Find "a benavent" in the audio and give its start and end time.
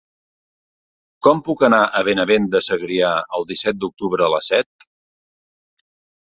1.83-2.47